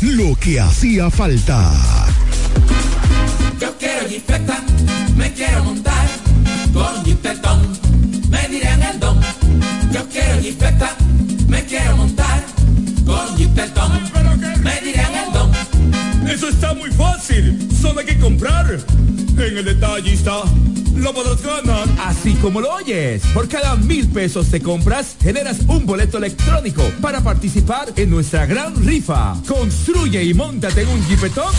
lo 0.00 0.34
que 0.36 0.60
hacía 0.60 1.10
falta. 1.10 1.72
Yo 3.60 3.76
quiero 3.78 4.08
jipeta, 4.08 4.62
me 5.16 5.32
quiero 5.32 5.64
montar 5.64 6.06
con 6.72 7.04
jipetón, 7.04 7.60
me 8.30 8.48
dirán 8.48 8.82
el 8.82 8.98
don. 9.00 9.20
Yo 9.92 10.08
quiero 10.08 10.40
jipeta, 10.40 10.96
me 11.48 11.64
quiero 11.64 11.96
montar 11.96 12.44
con 13.04 13.36
jipetón, 13.36 13.92
me 14.62 14.80
dirán 14.80 15.14
el 15.14 15.32
don. 15.32 15.50
Eso 16.28 16.48
está 16.48 16.74
muy 16.74 16.90
fácil, 16.90 17.68
solo 17.80 18.00
hay 18.00 18.06
que 18.06 18.18
comprar. 18.18 18.78
En 19.38 19.58
el 19.58 19.64
detallista 19.64 20.44
lo 20.96 21.12
podrás 21.12 21.42
ganar. 21.42 21.86
Así 21.98 22.34
como 22.34 22.60
lo 22.60 22.72
oyes, 22.72 23.22
por 23.34 23.48
cada 23.48 23.76
mil 23.76 24.08
pesos 24.08 24.50
de 24.50 24.62
compras, 24.62 25.16
generas 25.22 25.60
un 25.68 25.84
boleto 25.84 26.18
electrónico 26.18 26.82
para 27.02 27.20
participar 27.20 27.92
en 27.96 28.10
nuestra 28.10 28.46
gran 28.46 28.74
rifa. 28.84 29.36
Construye 29.46 30.24
y 30.24 30.32
montate 30.32 30.82
en 30.82 30.88
un 30.88 31.06
Jeepetón 31.06 31.52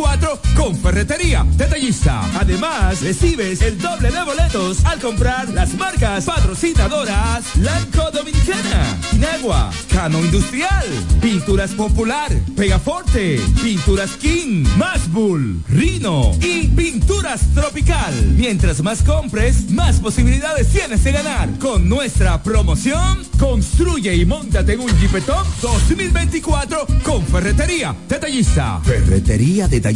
2024 0.00 0.40
con 0.56 0.76
Ferretería 0.76 1.46
Detallista. 1.56 2.22
Además, 2.38 3.02
recibes 3.02 3.60
el 3.60 3.78
doble 3.78 4.10
de 4.10 4.22
boletos 4.22 4.84
al 4.86 4.98
comprar 4.98 5.48
las 5.50 5.74
marcas 5.74 6.24
patrocinadoras 6.24 7.44
Lanco 7.56 8.10
Dominicana, 8.10 8.98
Inagua, 9.12 9.70
Cano 9.92 10.20
Industrial, 10.20 10.86
Pinturas 11.20 11.72
Popular, 11.72 12.30
Pegaforte, 12.56 13.40
Pinturas 13.62 14.12
King, 14.12 14.64
Masbull, 14.78 15.62
Rino 15.68 16.32
y 16.40 16.68
Pinturas 16.68 17.42
Tropical. 17.54 18.14
Mientras 18.36 18.82
más 18.82 19.02
compres, 19.02 19.70
más 19.70 20.00
posibilidades 20.00 20.68
tienes 20.68 21.04
de 21.04 21.12
ganar. 21.12 21.50
Con 21.58 21.88
nuestra 21.88 22.42
promoción, 22.42 23.22
construye 23.38 24.14
y 24.14 24.24
montate 24.24 24.74
en 24.74 24.80
un 24.80 24.98
Jeepetop 24.98 25.46
2024 25.60 26.86
con 27.02 27.24
Ferretería 27.26 27.94
Detallista. 28.08 28.80
Ferretería 28.82 29.68
Detallista. 29.68 29.89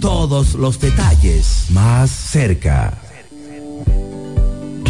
Todos 0.00 0.54
los 0.54 0.78
detalles 0.78 1.66
más 1.70 2.10
cerca. 2.10 3.09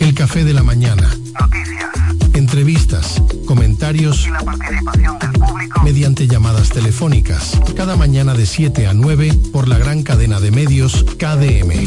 El 0.00 0.14
café 0.14 0.44
de 0.44 0.54
la 0.54 0.62
mañana. 0.62 1.14
Noticias. 1.40 1.90
Entrevistas, 2.34 3.22
comentarios 3.46 4.26
y 4.26 4.30
la 4.30 4.40
participación 4.40 5.18
del 5.18 5.32
mediante 5.82 6.26
llamadas 6.26 6.70
telefónicas. 6.70 7.58
Cada 7.76 7.96
mañana 7.96 8.34
de 8.34 8.46
7 8.46 8.86
a 8.86 8.94
9 8.94 9.32
por 9.52 9.68
la 9.68 9.78
gran 9.78 10.02
cadena 10.02 10.40
de 10.40 10.50
medios 10.50 11.04
KDM. 11.18 11.86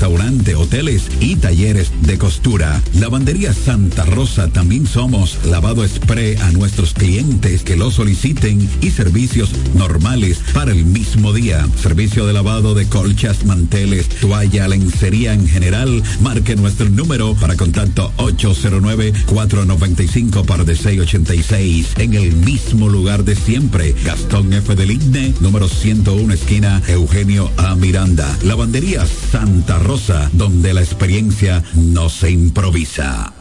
restaurante, 0.00 0.54
hoteles 0.54 1.10
y 1.20 1.36
talleres 1.36 1.92
de 2.00 2.16
costura. 2.16 2.80
Lavandería 2.94 3.52
Santa 3.52 4.06
Rosa 4.06 4.48
también 4.48 4.86
somos 4.86 5.36
lavado 5.44 5.86
spray 5.86 6.36
a 6.36 6.52
nuestros 6.52 6.94
clientes 6.94 7.62
que 7.62 7.76
lo 7.76 7.90
soliciten 7.90 8.66
y 8.80 8.92
servicios 8.92 9.50
normales 9.74 10.40
para 10.54 10.72
el 10.72 10.86
mismo 10.86 11.34
día. 11.34 11.68
Servicio 11.76 12.24
de 12.24 12.32
lavado 12.32 12.72
de 12.72 12.86
colchas, 12.86 13.44
manteles, 13.44 14.08
toalla, 14.08 14.68
lencería 14.68 15.34
en 15.34 15.46
general. 15.46 16.02
Marque 16.22 16.56
nuestro 16.56 16.88
número 16.88 17.34
para 17.34 17.56
contacto 17.56 18.10
809-495 18.16 20.46
par 20.46 20.64
de 20.64 20.76
686 20.76 21.88
en 21.98 22.14
el 22.14 22.34
mismo 22.36 22.88
lugar 22.88 23.24
de 23.24 23.36
siempre. 23.36 23.94
Gastón 24.02 24.50
F. 24.54 24.74
del 24.74 24.92
Igne, 24.92 25.34
número 25.40 25.68
101, 25.68 26.32
esquina 26.32 26.80
Eugenio 26.88 27.50
A. 27.58 27.74
Miranda. 27.74 28.34
Lavandería 28.44 29.04
Santa 29.04 29.78
Rosa, 29.78 29.89
donde 30.32 30.72
la 30.72 30.82
experiencia 30.82 31.64
no 31.74 32.08
se 32.08 32.30
improvisa. 32.30 33.32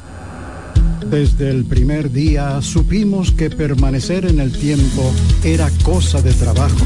Desde 1.08 1.52
el 1.52 1.64
primer 1.66 2.12
día 2.12 2.60
supimos 2.64 3.32
que 3.32 3.52
permanecer 3.52 4.26
en 4.26 4.40
el 4.40 4.52
tiempo 4.52 5.14
era 5.44 5.70
cosa 5.84 6.24
de 6.24 6.34
trabajo. 6.34 6.86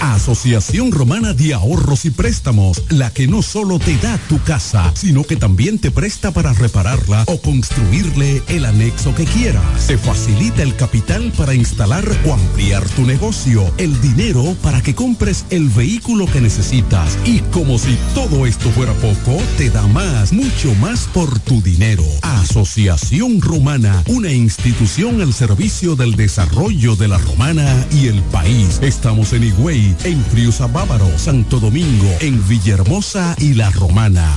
Asociación 0.00 0.92
Romana 0.92 1.34
de 1.34 1.52
Ahorros 1.52 2.06
y 2.06 2.10
Préstamos, 2.10 2.82
la 2.88 3.10
que 3.10 3.26
no 3.26 3.42
solo 3.42 3.78
te 3.78 3.98
da 3.98 4.16
tu 4.28 4.42
casa, 4.42 4.69
sino 4.94 5.24
que 5.24 5.36
también 5.36 5.78
te 5.78 5.90
presta 5.90 6.30
para 6.30 6.52
repararla 6.52 7.24
o 7.26 7.40
construirle 7.40 8.42
el 8.48 8.64
anexo 8.64 9.14
que 9.14 9.24
quieras. 9.24 9.64
Se 9.78 9.98
facilita 9.98 10.62
el 10.62 10.76
capital 10.76 11.32
para 11.36 11.54
instalar 11.54 12.04
o 12.26 12.34
ampliar 12.34 12.88
tu 12.90 13.04
negocio, 13.04 13.72
el 13.78 14.00
dinero 14.00 14.56
para 14.62 14.82
que 14.82 14.94
compres 14.94 15.44
el 15.50 15.68
vehículo 15.68 16.26
que 16.26 16.40
necesitas 16.40 17.18
y 17.24 17.40
como 17.52 17.78
si 17.78 17.96
todo 18.14 18.46
esto 18.46 18.70
fuera 18.70 18.92
poco, 18.94 19.40
te 19.56 19.70
da 19.70 19.86
más, 19.88 20.32
mucho 20.32 20.74
más 20.76 21.08
por 21.12 21.38
tu 21.40 21.60
dinero. 21.62 22.04
Asociación 22.22 23.40
Romana, 23.40 24.02
una 24.06 24.30
institución 24.32 25.20
al 25.20 25.32
servicio 25.32 25.96
del 25.96 26.14
desarrollo 26.14 26.96
de 26.96 27.08
la 27.08 27.18
romana 27.18 27.86
y 27.90 28.08
el 28.08 28.20
país. 28.24 28.78
Estamos 28.82 29.32
en 29.32 29.44
Higüey, 29.44 29.94
en 30.04 30.24
Friusa 30.26 30.66
Bávaro, 30.66 31.08
Santo 31.18 31.58
Domingo, 31.58 32.08
en 32.20 32.46
Villahermosa 32.48 33.34
y 33.38 33.54
La 33.54 33.70
Romana. 33.70 34.36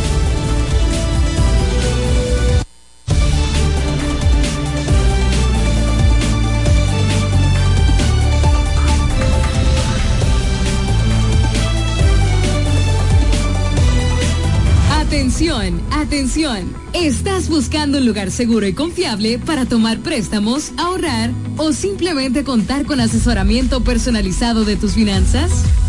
Atención, 15.41 15.81
atención. 15.89 16.75
¿Estás 16.93 17.49
buscando 17.49 17.97
un 17.97 18.05
lugar 18.05 18.29
seguro 18.29 18.67
y 18.67 18.73
confiable 18.73 19.39
para 19.39 19.65
tomar 19.65 19.97
préstamos, 19.97 20.71
ahorrar 20.77 21.31
o 21.57 21.73
simplemente 21.73 22.43
contar 22.43 22.85
con 22.85 22.99
asesoramiento 22.99 23.83
personalizado 23.83 24.65
de 24.65 24.75
tus 24.75 24.93
finanzas? 24.93 25.49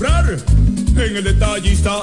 En 0.00 1.16
el 1.16 1.24
detallista 1.24 2.02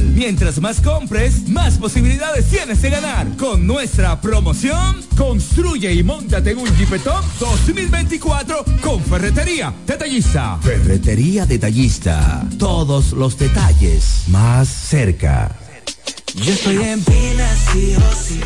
Mientras 0.03 0.59
más 0.59 0.81
compres, 0.81 1.47
más 1.47 1.77
posibilidades 1.77 2.47
tienes 2.47 2.81
de 2.81 2.89
ganar. 2.89 3.27
Con 3.37 3.65
nuestra 3.65 4.19
promoción, 4.19 4.97
construye 5.17 5.93
y 5.93 6.03
montate 6.03 6.51
en 6.51 6.59
un 6.59 6.77
Jeepetop 6.77 7.23
2024 7.39 8.65
con 8.81 9.03
Ferretería 9.03 9.73
Detallista. 9.85 10.57
Ferretería 10.61 11.45
Detallista. 11.45 12.45
Todos 12.57 13.13
los 13.13 13.37
detalles 13.37 14.23
más 14.27 14.67
cerca. 14.67 15.55
Yo 16.35 16.53
estoy 16.53 16.77
en 16.77 17.03
Pina, 17.03 17.55
sí 17.73 17.95
o 17.95 18.15
sí. 18.15 18.39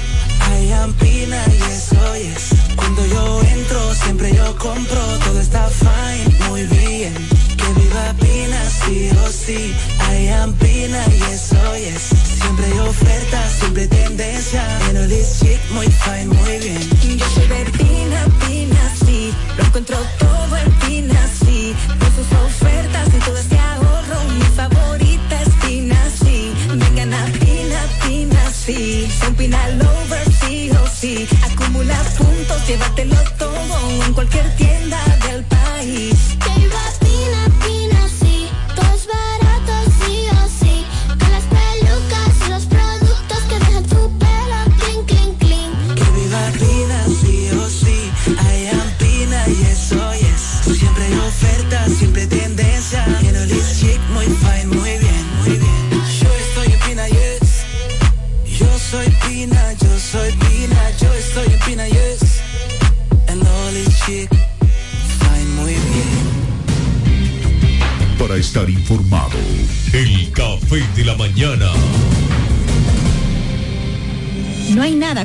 I 0.48 0.72
am 0.74 0.94
Pina 0.94 1.44
y 1.48 1.72
eso 1.72 2.13
es. 2.15 2.50
Cuando 2.75 3.06
yo 3.06 3.41
entro, 3.44 3.94
siempre 3.94 4.36
yo 4.36 4.56
compro. 4.58 5.01
Todo 5.25 5.39
está 5.39 5.70
fine, 5.70 6.50
muy 6.50 6.63
bien. 6.63 7.13
Que 7.58 7.80
viva 7.80 8.13
Pina, 8.20 8.55
sí 8.86 9.10
o 9.24 9.30
sí. 9.30 9.75
I 10.12 10.27
am 10.30 10.54
Pina 10.54 11.04
y 11.12 11.34
eso 11.34 11.74
es. 11.74 12.01
Siempre 12.39 12.65
hay 12.65 12.80
ofertas, 12.80 13.51
siempre 13.60 13.88
tendencia. 13.88 14.63
En 14.89 15.10
this 15.10 15.39
chic, 15.39 15.60
muy 15.72 15.88
fine, 15.88 16.27
muy 16.27 16.60
bien. 16.60 17.18
Yo 17.18 17.25
soy 17.30 17.48
de 17.48 17.65
Pina, 17.77 18.25
Pina, 18.46 18.94
sí. 19.06 19.34
Lo 19.58 19.63
encuentro 19.65 19.98
todo 20.20 20.58
en 20.58 20.72
Pina, 20.80 21.27
sí. 21.39 21.75
Con 22.00 22.10
sus 22.15 22.32
ofertas 22.46 23.08
y 23.13 23.20
todo 23.25 23.38
este 23.38 23.58
ahorro. 23.58 24.24
Mi 24.38 24.46
favorita 24.56 25.42
es 25.42 25.50
Pina, 25.65 26.00
sí. 26.24 26.54
Vengan 26.70 27.13
a 27.13 27.25
Pina, 27.25 27.82
Pina, 28.06 28.51
sí. 28.51 29.08
Son 29.20 29.36
Pina 29.36 29.68
Lover, 29.70 30.25
sí 30.42 30.70
o 30.72 30.88
sí. 30.88 31.27
Acumula 31.44 31.98
puntos, 32.18 32.68
llévatelo 32.68 33.18
todo 33.38 34.04
en 34.06 34.13
cualquier 34.13 34.56
tienda 34.56 35.05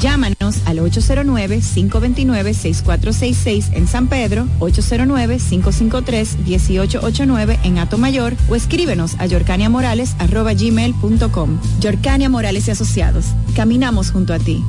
Llámanos 0.00 0.58
al 0.64 0.78
809-529-6466 0.78 3.72
en 3.72 3.88
San 3.88 4.08
Pedro, 4.08 4.46
809-553-1889 4.60 7.58
en 7.64 7.78
Atomayor 7.78 8.34
o 8.48 8.54
escríbenos 8.54 9.16
a 9.18 9.26
yorcaniamorales.com. 9.26 11.58
Yorcania 11.80 12.28
Morales 12.28 12.68
y 12.68 12.70
Asociados. 12.70 13.24
Caminamos 13.56 14.12
junto 14.12 14.34
a 14.34 14.38
ti. 14.38 14.62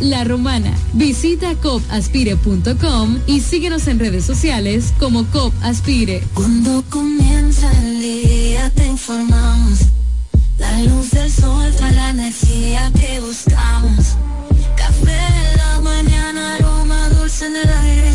La 0.00 0.22
Romana. 0.22 0.72
Visita 0.92 1.56
copaspire.com 1.56 3.18
y 3.26 3.40
síguenos 3.40 3.88
en 3.88 3.98
redes 3.98 4.24
sociales 4.24 4.92
como 5.00 5.24
COP 5.26 5.52
Aspire. 5.62 6.22
Cuando 6.32 6.84
comienza 6.90 7.68
el 7.82 8.00
día 8.00 8.70
te 8.70 8.86
informamos. 8.86 9.80
La 10.58 10.80
luz 10.82 11.10
del 11.10 11.28
sol 11.28 11.72
trae 11.76 11.92
la 11.92 12.10
energía 12.10 12.92
que 13.00 13.18
buscamos. 13.18 14.14
Café 14.76 15.18
en 15.42 15.56
la 15.56 15.80
mañana, 15.80 16.54
aroma 16.54 17.08
dulce 17.08 17.46
en 17.46 17.56
el 17.56 17.68
aire. 17.68 18.12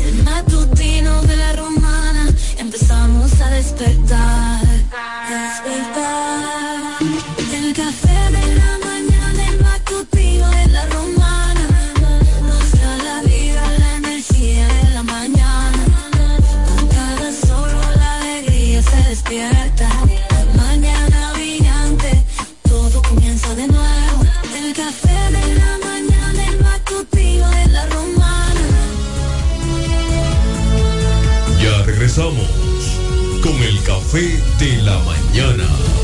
El 0.00 0.24
matutino 0.24 1.22
de 1.22 1.36
la 1.36 1.52
romana, 1.52 2.34
empezamos 2.58 3.40
a. 3.40 3.50
Despertar. 3.50 4.53
Se 18.94 19.08
despierta. 19.08 19.88
Mañana 20.56 21.32
brillante, 21.34 22.22
todo 22.68 23.02
comienza 23.02 23.54
de 23.54 23.66
nuevo. 23.66 24.22
El 24.56 24.72
café 24.74 25.18
de 25.36 25.54
la 25.54 25.78
mañana, 25.84 26.48
el 26.48 26.60
matutino 26.62 27.48
de 27.50 27.66
la 27.68 27.86
romana. 27.86 28.68
Ya 31.62 31.82
regresamos 31.84 32.48
con 33.42 33.56
el 33.62 33.82
café 33.82 34.40
de 34.58 34.82
la 34.82 34.98
mañana. 34.98 36.03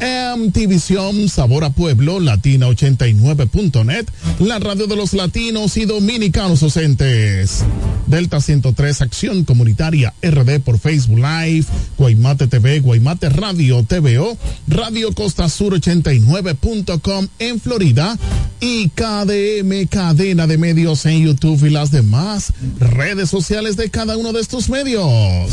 MTVision, 0.00 1.28
Sabor 1.28 1.64
a 1.64 1.70
Pueblo, 1.70 2.20
Latina89.net, 2.20 4.06
la 4.38 4.58
radio 4.58 4.86
de 4.86 4.96
los 4.96 5.12
latinos 5.12 5.76
y 5.76 5.84
dominicanos 5.84 6.60
docentes. 6.60 7.64
Delta 8.06 8.40
103, 8.40 9.02
Acción 9.02 9.44
Comunitaria 9.44 10.12
RD 10.22 10.60
por 10.60 10.78
Facebook 10.78 11.18
Live, 11.18 11.66
Guaymate 11.96 12.48
TV, 12.48 12.80
Guaymate 12.80 13.28
Radio 13.28 13.84
TVO, 13.84 14.36
Radio 14.66 15.12
Costa 15.12 15.48
Sur 15.48 15.74
89.com 15.74 17.28
en 17.38 17.60
Florida 17.60 18.18
y 18.60 18.88
KDM, 18.88 19.86
cadena 19.88 20.46
de 20.46 20.58
medios 20.58 21.06
en 21.06 21.24
YouTube 21.24 21.64
y 21.66 21.70
las 21.70 21.90
demás 21.90 22.52
redes 22.78 23.30
sociales 23.30 23.76
de 23.76 23.90
cada 23.90 24.16
uno 24.16 24.32
de 24.32 24.40
estos 24.40 24.68
medios. 24.68 25.50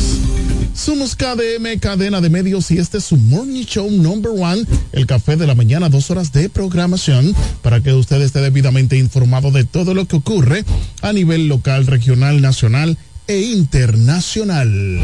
Somos 0.78 1.16
KDM, 1.16 1.80
cadena 1.80 2.22
de 2.22 2.30
medios, 2.30 2.70
y 2.70 2.78
este 2.78 3.00
es 3.00 3.06
su 3.06 3.18
Morning 3.18 3.66
Show 3.66 3.90
Number 3.90 4.32
One, 4.32 4.64
el 4.92 5.08
café 5.08 5.36
de 5.36 5.48
la 5.48 5.56
mañana, 5.56 5.90
dos 5.90 6.12
horas 6.12 6.32
de 6.32 6.50
programación 6.50 7.36
para 7.64 7.82
que 7.82 7.94
usted 7.94 8.22
esté 8.22 8.42
debidamente 8.42 8.96
informado 8.96 9.50
de 9.50 9.66
todo 9.66 9.96
lo 9.96 10.06
que 10.06 10.18
ocurre 10.18 10.66
a 11.02 11.14
nivel 11.14 11.48
local, 11.48 11.88
regional, 11.88 12.42
nacional 12.42 12.96
e 13.26 13.42
internacional. 13.42 15.02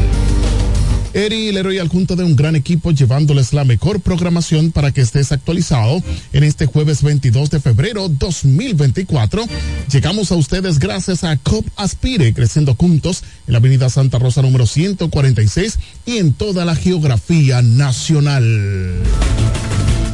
Eri 1.14 1.52
Leroy 1.52 1.78
al 1.78 1.86
junto 1.86 2.16
de 2.16 2.24
un 2.24 2.34
gran 2.34 2.56
equipo 2.56 2.90
llevándoles 2.90 3.52
la 3.52 3.64
mejor 3.64 4.00
programación 4.00 4.72
para 4.72 4.90
que 4.90 5.00
estés 5.00 5.30
actualizado 5.30 6.02
en 6.32 6.42
este 6.42 6.66
jueves 6.66 7.04
22 7.04 7.50
de 7.50 7.60
febrero 7.60 8.08
2024. 8.08 9.44
Llegamos 9.92 10.32
a 10.32 10.34
ustedes 10.34 10.80
gracias 10.80 11.22
a 11.22 11.36
COP 11.36 11.66
Aspire, 11.76 12.34
creciendo 12.34 12.74
juntos 12.74 13.22
en 13.46 13.52
la 13.52 13.58
avenida 13.58 13.88
Santa 13.90 14.18
Rosa 14.18 14.42
número 14.42 14.66
146 14.66 15.78
y 16.04 16.18
en 16.18 16.32
toda 16.32 16.64
la 16.64 16.74
geografía 16.74 17.62
nacional. 17.62 18.94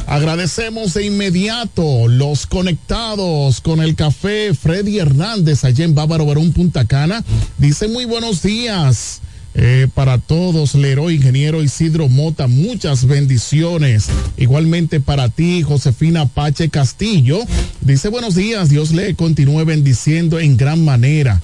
Agradecemos 0.05 0.93
de 0.93 1.05
inmediato 1.05 2.07
los 2.07 2.45
conectados 2.45 3.59
con 3.61 3.81
el 3.81 3.95
café 3.95 4.53
Freddy 4.53 4.99
Hernández 4.99 5.63
allá 5.63 5.83
en 5.83 5.95
Bávaro 5.95 6.27
Barón 6.27 6.51
Punta 6.51 6.85
Cana. 6.85 7.23
Dice 7.57 7.87
muy 7.87 8.05
buenos 8.05 8.43
días. 8.43 9.21
Eh, 9.53 9.87
para 9.93 10.17
todos, 10.17 10.75
Leroy 10.75 11.15
Ingeniero 11.15 11.61
Isidro 11.61 12.07
Mota, 12.07 12.47
muchas 12.47 13.05
bendiciones. 13.05 14.07
Igualmente 14.37 14.99
para 14.99 15.29
ti, 15.29 15.61
Josefina 15.61 16.25
Pache 16.27 16.69
Castillo. 16.69 17.39
Dice 17.81 18.09
buenos 18.09 18.35
días, 18.35 18.69
Dios 18.69 18.91
le 18.91 19.13
continúe 19.15 19.65
bendiciendo 19.65 20.39
en 20.39 20.55
gran 20.55 20.85
manera. 20.85 21.41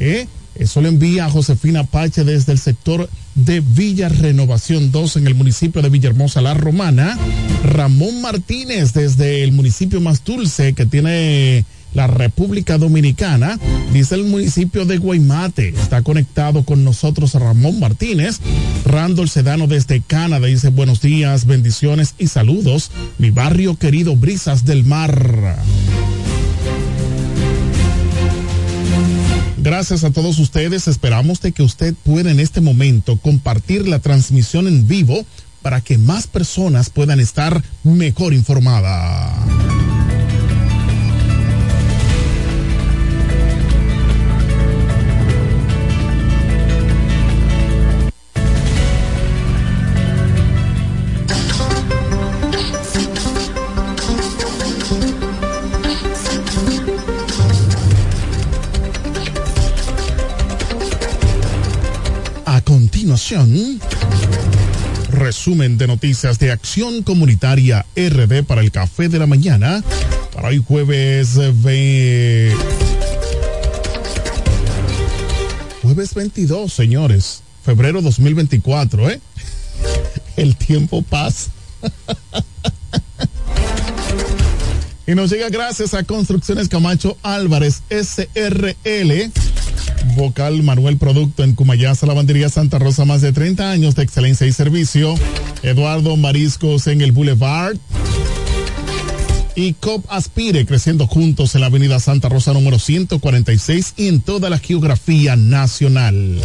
Eh, 0.00 0.26
eso 0.54 0.80
lo 0.80 0.88
envía 0.88 1.26
a 1.26 1.30
Josefina 1.30 1.84
Pache 1.84 2.24
desde 2.24 2.52
el 2.52 2.58
sector 2.58 3.10
de 3.34 3.60
Villa 3.60 4.08
Renovación 4.08 4.92
2 4.92 5.16
en 5.16 5.26
el 5.26 5.34
municipio 5.34 5.82
de 5.82 5.90
Villahermosa, 5.90 6.40
La 6.40 6.54
Romana. 6.54 7.18
Ramón 7.64 8.22
Martínez 8.22 8.92
desde 8.92 9.42
el 9.42 9.52
municipio 9.52 10.00
más 10.00 10.24
dulce 10.24 10.72
que 10.72 10.86
tiene 10.86 11.64
la 11.94 12.06
República 12.06 12.76
Dominicana, 12.76 13.58
dice 13.92 14.16
el 14.16 14.24
municipio 14.24 14.84
de 14.84 14.98
Guaymate. 14.98 15.68
Está 15.68 16.02
conectado 16.02 16.64
con 16.64 16.84
nosotros 16.84 17.34
Ramón 17.34 17.80
Martínez. 17.80 18.40
Randall 18.84 19.28
Sedano 19.28 19.66
desde 19.66 20.00
Canadá 20.00 20.46
dice 20.46 20.68
buenos 20.68 21.00
días, 21.00 21.46
bendiciones 21.46 22.14
y 22.18 22.26
saludos. 22.26 22.90
Mi 23.18 23.30
barrio 23.30 23.76
querido 23.76 24.16
Brisas 24.16 24.64
del 24.64 24.84
Mar. 24.84 25.56
Gracias 29.64 30.04
a 30.04 30.10
todos 30.10 30.38
ustedes. 30.38 30.88
Esperamos 30.88 31.40
de 31.40 31.52
que 31.52 31.62
usted 31.62 31.94
pueda 31.94 32.30
en 32.30 32.38
este 32.38 32.60
momento 32.60 33.16
compartir 33.16 33.88
la 33.88 33.98
transmisión 33.98 34.68
en 34.68 34.86
vivo 34.86 35.24
para 35.62 35.80
que 35.80 35.96
más 35.96 36.26
personas 36.26 36.90
puedan 36.90 37.18
estar 37.18 37.62
mejor 37.82 38.34
informadas. 38.34 39.93
Resumen 65.10 65.76
de 65.76 65.88
noticias 65.88 66.38
de 66.38 66.52
Acción 66.52 67.02
Comunitaria 67.02 67.84
RD 67.96 68.44
para 68.44 68.60
el 68.60 68.70
Café 68.70 69.08
de 69.08 69.18
la 69.18 69.26
Mañana. 69.26 69.82
Para 70.32 70.48
hoy 70.48 70.62
jueves 70.64 71.36
ve... 71.62 72.54
Jueves 75.82 76.14
22, 76.14 76.72
señores. 76.72 77.42
Febrero 77.64 78.02
2024, 78.02 79.10
¿eh? 79.10 79.20
El 80.36 80.56
tiempo 80.56 81.02
pasa. 81.02 81.50
y 85.06 85.14
nos 85.14 85.30
llega 85.30 85.48
gracias 85.48 85.94
a 85.94 86.04
Construcciones 86.04 86.68
Camacho 86.68 87.16
Álvarez 87.22 87.82
SRL. 87.90 89.32
Vocal 90.14 90.62
Manuel 90.62 90.96
Producto 90.96 91.44
en 91.44 91.54
Cumayasa, 91.54 92.06
Lavandería 92.06 92.48
Santa 92.48 92.78
Rosa, 92.78 93.04
más 93.04 93.20
de 93.20 93.32
30 93.32 93.70
años 93.70 93.94
de 93.94 94.02
excelencia 94.02 94.46
y 94.46 94.52
servicio. 94.52 95.14
Eduardo 95.62 96.16
Mariscos 96.16 96.86
en 96.86 97.00
el 97.00 97.12
Boulevard. 97.12 97.76
Y 99.56 99.74
COP 99.74 100.04
Aspire, 100.08 100.66
creciendo 100.66 101.06
juntos 101.06 101.54
en 101.54 101.60
la 101.60 101.68
Avenida 101.68 102.00
Santa 102.00 102.28
Rosa 102.28 102.52
número 102.52 102.78
146 102.78 103.94
y 103.96 104.08
en 104.08 104.20
toda 104.20 104.50
la 104.50 104.58
geografía 104.58 105.36
nacional. 105.36 106.40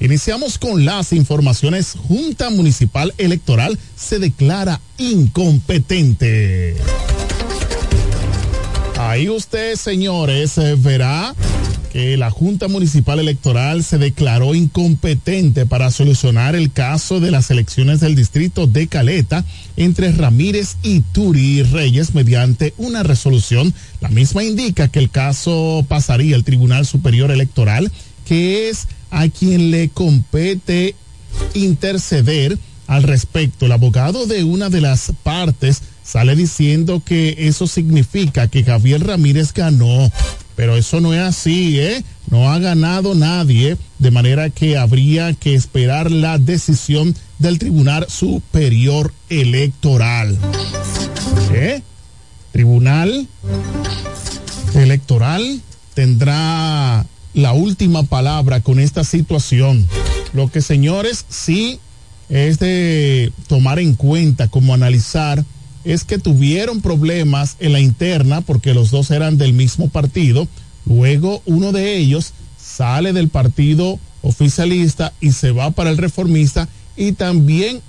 Iniciamos 0.00 0.58
con 0.58 0.84
las 0.84 1.12
informaciones. 1.12 1.94
Junta 2.08 2.50
Municipal 2.50 3.14
Electoral 3.16 3.78
se 3.96 4.18
declara 4.18 4.80
incompetente. 4.98 6.76
Ahí 8.98 9.28
usted, 9.28 9.76
señores, 9.76 10.54
verá 10.82 11.34
que 11.94 12.16
la 12.16 12.28
Junta 12.28 12.66
Municipal 12.66 13.20
Electoral 13.20 13.84
se 13.84 13.98
declaró 13.98 14.56
incompetente 14.56 15.64
para 15.64 15.92
solucionar 15.92 16.56
el 16.56 16.72
caso 16.72 17.20
de 17.20 17.30
las 17.30 17.52
elecciones 17.52 18.00
del 18.00 18.16
distrito 18.16 18.66
de 18.66 18.88
Caleta 18.88 19.44
entre 19.76 20.10
Ramírez 20.10 20.76
y 20.82 21.02
Turi 21.02 21.62
Reyes 21.62 22.12
mediante 22.12 22.74
una 22.78 23.04
resolución. 23.04 23.72
La 24.00 24.08
misma 24.08 24.42
indica 24.42 24.88
que 24.88 24.98
el 24.98 25.08
caso 25.08 25.86
pasaría 25.86 26.34
al 26.34 26.42
Tribunal 26.42 26.84
Superior 26.84 27.30
Electoral, 27.30 27.92
que 28.26 28.70
es 28.70 28.88
a 29.12 29.28
quien 29.28 29.70
le 29.70 29.88
compete 29.88 30.96
interceder 31.54 32.58
al 32.88 33.04
respecto. 33.04 33.66
El 33.66 33.72
abogado 33.72 34.26
de 34.26 34.42
una 34.42 34.68
de 34.68 34.80
las 34.80 35.12
partes 35.22 35.82
sale 36.02 36.34
diciendo 36.34 37.04
que 37.04 37.36
eso 37.38 37.68
significa 37.68 38.48
que 38.48 38.64
Javier 38.64 39.06
Ramírez 39.06 39.52
ganó. 39.54 40.10
Pero 40.56 40.76
eso 40.76 41.00
no 41.00 41.12
es 41.12 41.20
así, 41.20 41.80
¿eh? 41.80 42.04
No 42.30 42.52
ha 42.52 42.58
ganado 42.58 43.14
nadie, 43.14 43.76
de 43.98 44.10
manera 44.10 44.50
que 44.50 44.76
habría 44.78 45.32
que 45.34 45.54
esperar 45.54 46.10
la 46.10 46.38
decisión 46.38 47.14
del 47.38 47.58
Tribunal 47.58 48.06
Superior 48.08 49.12
Electoral. 49.28 50.38
¿Qué? 51.50 51.82
Tribunal 52.52 53.26
Electoral 54.74 55.60
tendrá 55.94 57.04
la 57.34 57.52
última 57.52 58.04
palabra 58.04 58.60
con 58.60 58.78
esta 58.78 59.04
situación. 59.04 59.86
Lo 60.32 60.50
que, 60.50 60.62
señores, 60.62 61.24
sí 61.28 61.80
es 62.28 62.58
de 62.58 63.32
tomar 63.48 63.78
en 63.78 63.94
cuenta 63.94 64.48
como 64.48 64.72
analizar 64.72 65.44
es 65.84 66.04
que 66.04 66.18
tuvieron 66.18 66.80
problemas 66.80 67.56
en 67.60 67.72
la 67.72 67.80
interna 67.80 68.40
porque 68.40 68.74
los 68.74 68.90
dos 68.90 69.10
eran 69.10 69.38
del 69.38 69.52
mismo 69.52 69.88
partido. 69.88 70.48
Luego 70.86 71.42
uno 71.46 71.72
de 71.72 71.96
ellos 71.96 72.32
sale 72.58 73.12
del 73.12 73.28
partido 73.28 73.98
oficialista 74.22 75.12
y 75.20 75.32
se 75.32 75.52
va 75.52 75.70
para 75.70 75.90
el 75.90 75.98
reformista 75.98 76.68
y 76.96 77.12
también 77.12 77.82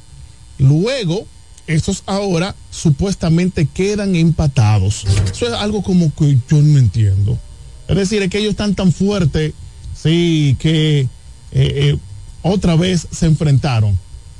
luego 0.57 1.25
estos 1.67 2.03
ahora 2.05 2.55
supuestamente 2.69 3.65
quedan 3.65 4.15
empatados. 4.15 5.05
Eso 5.31 5.47
es 5.47 5.53
algo 5.53 5.81
como 5.81 6.13
que 6.13 6.37
yo 6.49 6.61
no 6.61 6.77
entiendo. 6.77 7.39
Es 7.87 7.95
decir, 7.95 8.21
es 8.21 8.29
que 8.29 8.39
ellos 8.39 8.51
están 8.51 8.75
tan 8.75 8.91
fuertes, 8.91 9.53
sí, 9.95 10.55
que 10.59 11.01
eh, 11.01 11.07
eh, 11.51 11.97
otra 12.41 12.75
vez 12.75 13.07
se 13.11 13.25
enfrentaron. 13.25 13.97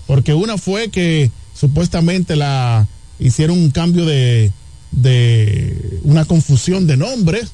Porque 0.08 0.34
una 0.34 0.58
fue 0.58 0.90
que 0.90 1.32
supuestamente 1.56 2.36
la 2.36 2.88
hicieron 3.20 3.58
un 3.58 3.72
cambio 3.72 4.06
de, 4.06 4.52
de 4.92 6.00
una 6.04 6.26
confusión 6.26 6.88
de 6.88 6.98
nombres 6.98 7.52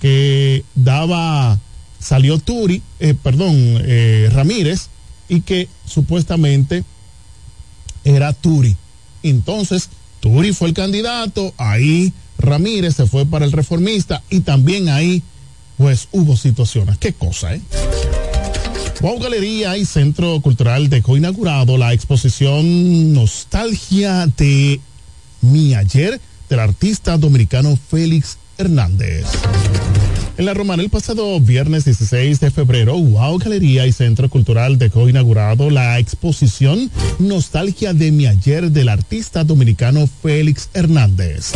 que 0.00 0.64
daba, 0.74 1.58
salió 1.98 2.38
Turi, 2.38 2.82
eh, 3.00 3.14
perdón, 3.20 3.54
eh, 3.56 4.28
Ramírez, 4.32 4.88
y 5.28 5.42
que 5.42 5.68
supuestamente 5.86 6.84
era 8.04 8.32
Turi. 8.32 8.76
Entonces, 9.22 9.90
Turi 10.20 10.52
fue 10.52 10.68
el 10.68 10.74
candidato, 10.74 11.52
ahí 11.58 12.12
Ramírez 12.38 12.96
se 12.96 13.06
fue 13.06 13.26
para 13.26 13.44
el 13.44 13.52
reformista 13.52 14.22
y 14.30 14.40
también 14.40 14.88
ahí 14.88 15.22
pues 15.76 16.08
hubo 16.12 16.36
situaciones. 16.36 16.98
Qué 16.98 17.12
cosa, 17.12 17.54
¿eh? 17.54 17.60
Wow 19.00 19.20
Galería 19.20 19.76
y 19.76 19.84
Centro 19.84 20.40
Cultural 20.40 20.88
dejó 20.88 21.16
inaugurado 21.16 21.78
la 21.78 21.92
exposición 21.92 23.12
Nostalgia 23.12 24.26
de 24.26 24.80
mi 25.40 25.74
ayer 25.74 26.20
del 26.48 26.58
artista 26.58 27.16
dominicano 27.16 27.78
Félix 27.90 28.38
Hernández. 28.56 29.24
En 30.36 30.46
la 30.46 30.54
Romana, 30.54 30.82
el 30.82 30.90
pasado 30.90 31.38
viernes 31.38 31.84
16 31.84 32.40
de 32.40 32.50
febrero, 32.50 32.98
Wow 32.98 33.38
Galería 33.38 33.86
y 33.86 33.92
Centro 33.92 34.28
Cultural 34.28 34.78
dejó 34.78 35.08
inaugurado 35.08 35.70
la 35.70 36.00
exposición 36.00 36.90
Nostalgia 37.20 37.94
de 37.94 38.10
mi 38.10 38.26
ayer 38.26 38.72
del 38.72 38.88
artista 38.88 39.44
dominicano 39.44 40.08
Félix 40.08 40.70
Hernández. 40.74 41.52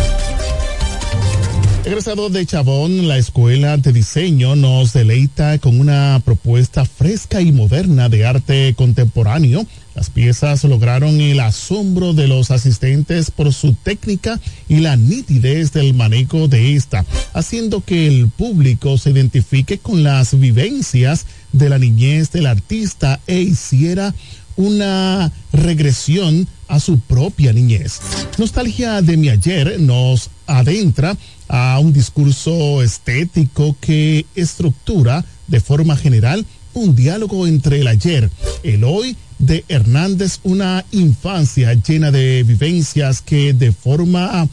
Egresado 1.85 2.31
de 2.31 2.47
Chabón, 2.47 3.09
la 3.09 3.19
Escuela 3.19 3.77
de 3.77 3.93
Diseño 3.93 4.55
nos 4.55 4.93
deleita 4.93 5.59
con 5.59 5.81
una 5.81 6.23
propuesta 6.25 6.85
fresca 6.85 7.41
y 7.41 7.51
moderna 7.51 8.09
de 8.09 8.25
arte 8.25 8.73
contemporáneo. 8.77 9.67
Las 9.97 10.09
piezas 10.09 10.63
lograron 10.63 11.21
el 11.21 11.41
asombro 11.41 12.13
de 12.13 12.29
los 12.29 12.53
asistentes 12.53 13.33
por 13.33 13.53
su 13.53 13.75
técnica 13.75 14.41
y 14.69 14.77
la 14.77 14.97
nitidez 14.97 15.73
del 15.73 15.93
manejo 15.93 16.47
de 16.47 16.77
esta, 16.77 17.05
haciendo 17.35 17.81
que 17.81 18.07
el 18.07 18.29
público 18.29 18.97
se 18.97 19.11
identifique 19.11 19.79
con 19.79 20.05
las 20.05 20.39
vivencias 20.39 21.27
de 21.51 21.69
la 21.69 21.79
niñez 21.79 22.31
del 22.31 22.47
artista 22.47 23.19
e 23.27 23.41
hiciera 23.41 24.15
una 24.57 25.33
regresión 25.53 26.47
a 26.69 26.81
su 26.81 27.01
propia 27.01 27.53
niñez. 27.53 28.01
Nostalgia 28.39 29.03
de 29.03 29.17
mi 29.17 29.29
ayer 29.29 29.79
nos 29.81 30.31
adentra 30.47 31.17
a 31.49 31.79
un 31.79 31.93
discurso 31.93 32.83
estético 32.83 33.77
que 33.81 34.25
estructura 34.35 35.25
de 35.49 35.61
forma 35.61 35.97
general 35.97 36.47
un 36.75 36.97
diálogo 36.97 37.47
entre 37.47 37.81
el 37.81 37.87
ayer, 37.87 38.31
el 38.63 38.85
hoy 38.85 39.17
de 39.39 39.65
Hernández, 39.69 40.39
una 40.45 40.85
infancia 40.93 41.75
llena 41.75 42.11
de 42.11 42.43
vivencias 42.45 43.21
que 43.21 43.53
de 43.53 43.73
forma 43.73 44.49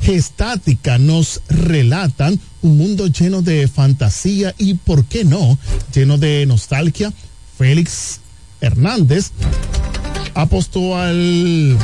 gestática 0.00 0.98
nos 0.98 1.42
relatan 1.48 2.40
un 2.62 2.76
mundo 2.76 3.06
lleno 3.08 3.42
de 3.42 3.68
fantasía 3.68 4.54
y, 4.56 4.74
¿por 4.74 5.04
qué 5.04 5.24
no?, 5.24 5.58
lleno 5.94 6.16
de 6.16 6.46
nostalgia. 6.46 7.12
Félix 7.58 8.20
Hernández 8.60 9.32
apostó 10.34 10.96
al 10.96 11.76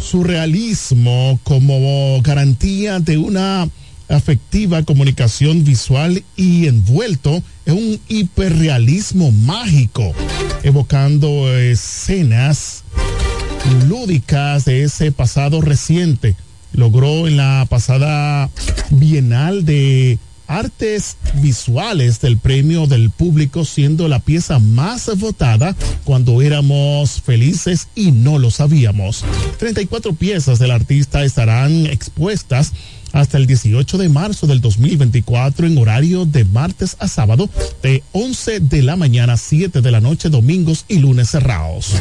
surrealismo 0.00 1.38
como 1.44 2.20
garantía 2.22 2.98
de 3.00 3.18
una 3.18 3.68
afectiva 4.08 4.82
comunicación 4.82 5.64
visual 5.64 6.24
y 6.36 6.66
envuelto 6.66 7.42
en 7.66 7.74
un 7.74 8.00
hiperrealismo 8.08 9.30
mágico, 9.30 10.12
evocando 10.62 11.54
escenas 11.56 12.82
lúdicas 13.88 14.64
de 14.64 14.82
ese 14.82 15.12
pasado 15.12 15.60
reciente. 15.60 16.34
Logró 16.72 17.28
en 17.28 17.36
la 17.36 17.66
pasada 17.68 18.50
Bienal 18.90 19.64
de 19.64 20.18
Artes 20.50 21.16
Visuales 21.34 22.20
del 22.20 22.36
Premio 22.36 22.88
del 22.88 23.10
Público, 23.10 23.64
siendo 23.64 24.08
la 24.08 24.18
pieza 24.18 24.58
más 24.58 25.08
votada 25.16 25.76
cuando 26.02 26.42
éramos 26.42 27.22
felices 27.22 27.86
y 27.94 28.10
no 28.10 28.38
lo 28.38 28.50
sabíamos. 28.50 29.24
34 29.58 30.12
piezas 30.14 30.58
del 30.58 30.72
artista 30.72 31.24
estarán 31.24 31.86
expuestas 31.86 32.72
hasta 33.12 33.38
el 33.38 33.46
18 33.46 33.96
de 33.96 34.08
marzo 34.08 34.48
del 34.48 34.60
2024 34.60 35.68
en 35.68 35.78
horario 35.78 36.26
de 36.26 36.44
martes 36.44 36.96
a 36.98 37.06
sábado 37.06 37.48
de 37.82 38.02
11 38.10 38.60
de 38.60 38.82
la 38.82 38.96
mañana 38.96 39.34
a 39.34 39.36
7 39.36 39.80
de 39.80 39.90
la 39.92 40.00
noche 40.00 40.30
domingos 40.30 40.84
y 40.88 40.98
lunes 40.98 41.30
cerrados. 41.30 41.94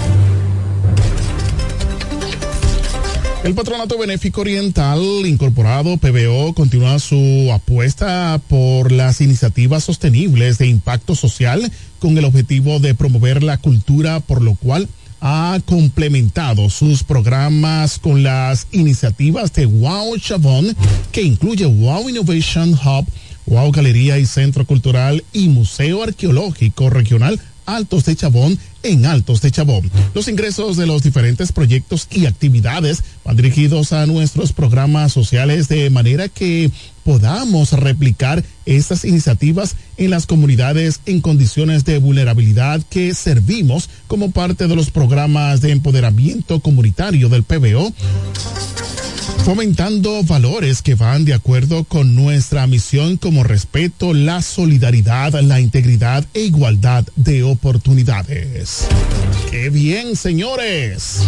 El 3.41 3.55
Patronato 3.55 3.97
Benéfico 3.97 4.41
Oriental 4.41 4.99
Incorporado 5.25 5.95
PBO 5.95 6.53
continúa 6.53 6.99
su 6.99 7.49
apuesta 7.53 8.39
por 8.49 8.91
las 8.91 9.21
iniciativas 9.21 9.85
sostenibles 9.85 10.57
de 10.57 10.67
impacto 10.67 11.15
social 11.15 11.71
con 11.99 12.17
el 12.17 12.25
objetivo 12.25 12.79
de 12.79 12.95
promover 12.95 13.41
la 13.41 13.57
cultura, 13.57 14.19
por 14.19 14.41
lo 14.41 14.55
cual 14.55 14.89
ha 15.21 15.57
complementado 15.65 16.69
sus 16.69 17.03
programas 17.03 17.97
con 17.97 18.23
las 18.23 18.67
iniciativas 18.73 19.53
de 19.53 19.65
Wow 19.67 20.17
Chabón, 20.17 20.75
que 21.13 21.21
incluye 21.21 21.65
Wow 21.65 22.09
Innovation 22.09 22.73
Hub, 22.73 23.05
Wow 23.45 23.71
Galería 23.71 24.19
y 24.19 24.25
Centro 24.25 24.65
Cultural 24.65 25.23
y 25.31 25.47
Museo 25.47 26.03
Arqueológico 26.03 26.89
Regional 26.89 27.39
Altos 27.75 28.05
de 28.05 28.15
Chabón 28.15 28.57
en 28.83 29.05
Altos 29.05 29.41
de 29.41 29.51
Chabón. 29.51 29.89
Los 30.13 30.27
ingresos 30.27 30.77
de 30.77 30.87
los 30.87 31.03
diferentes 31.03 31.51
proyectos 31.51 32.07
y 32.11 32.25
actividades 32.25 33.03
van 33.23 33.35
dirigidos 33.35 33.93
a 33.93 34.05
nuestros 34.05 34.53
programas 34.53 35.11
sociales 35.11 35.67
de 35.67 35.89
manera 35.89 36.29
que 36.29 36.71
podamos 37.03 37.73
replicar 37.73 38.43
estas 38.65 39.05
iniciativas 39.05 39.75
en 39.97 40.11
las 40.11 40.25
comunidades 40.25 41.01
en 41.05 41.21
condiciones 41.21 41.85
de 41.85 41.97
vulnerabilidad 41.97 42.81
que 42.89 43.13
servimos 43.13 43.89
como 44.07 44.31
parte 44.31 44.67
de 44.67 44.75
los 44.75 44.91
programas 44.91 45.61
de 45.61 45.71
empoderamiento 45.71 46.59
comunitario 46.59 47.29
del 47.29 47.43
PBO 47.43 47.93
fomentando 49.43 50.23
valores 50.23 50.81
que 50.81 50.95
van 50.95 51.25
de 51.25 51.33
acuerdo 51.33 51.83
con 51.83 52.15
nuestra 52.15 52.67
misión 52.67 53.17
como 53.17 53.43
respeto, 53.43 54.13
la 54.13 54.41
solidaridad, 54.41 55.33
la 55.41 55.59
integridad 55.59 56.25
e 56.33 56.41
igualdad 56.41 57.05
de 57.15 57.43
oportunidades. 57.43 58.87
¡Qué 59.49 59.69
bien, 59.69 60.15
señores! 60.15 61.21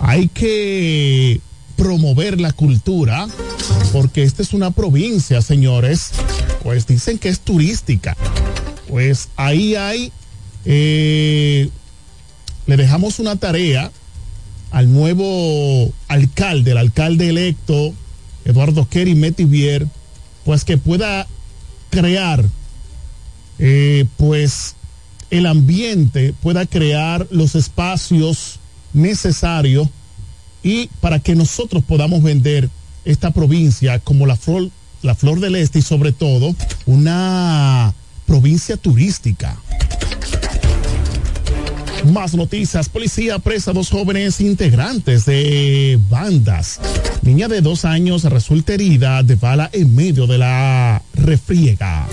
Hay 0.00 0.28
que 0.28 1.40
promover 1.76 2.40
la 2.40 2.52
cultura 2.52 3.26
porque 3.92 4.22
esta 4.22 4.42
es 4.42 4.52
una 4.52 4.70
provincia, 4.70 5.42
señores, 5.42 6.10
pues 6.62 6.86
dicen 6.86 7.18
que 7.18 7.28
es 7.28 7.40
turística. 7.40 8.16
Pues 8.88 9.28
ahí 9.36 9.74
hay, 9.74 10.12
eh, 10.64 11.68
le 12.66 12.76
dejamos 12.76 13.18
una 13.18 13.36
tarea 13.36 13.90
al 14.70 14.92
nuevo 14.92 15.92
alcalde, 16.08 16.72
el 16.72 16.78
alcalde 16.78 17.28
electo, 17.28 17.94
Eduardo 18.44 18.88
Kerry 18.88 19.14
Metivier, 19.14 19.86
pues 20.44 20.64
que 20.64 20.78
pueda 20.78 21.26
crear, 21.90 22.44
eh, 23.58 24.06
pues, 24.16 24.76
el 25.30 25.46
ambiente, 25.46 26.34
pueda 26.42 26.66
crear 26.66 27.26
los 27.30 27.54
espacios 27.54 28.58
necesarios 28.92 29.88
y 30.62 30.88
para 31.00 31.20
que 31.20 31.34
nosotros 31.34 31.84
podamos 31.84 32.22
vender 32.22 32.70
esta 33.04 33.30
provincia 33.30 33.98
como 34.00 34.26
la 34.26 34.36
flor, 34.36 34.70
la 35.02 35.14
flor 35.14 35.40
del 35.40 35.56
este 35.56 35.78
y 35.78 35.82
sobre 35.82 36.12
todo 36.12 36.54
una 36.86 37.94
provincia 38.26 38.76
turística. 38.76 39.58
Más 42.04 42.34
noticias. 42.34 42.88
Policía 42.88 43.38
presa 43.38 43.72
a 43.72 43.74
dos 43.74 43.90
jóvenes 43.90 44.40
integrantes 44.40 45.24
de 45.26 45.98
bandas. 46.08 46.80
Niña 47.22 47.48
de 47.48 47.60
dos 47.60 47.84
años 47.84 48.24
resulta 48.24 48.74
herida 48.74 49.22
de 49.22 49.34
bala 49.34 49.68
en 49.72 49.94
medio 49.94 50.26
de 50.26 50.38
la 50.38 51.02
refriega. 51.14 52.06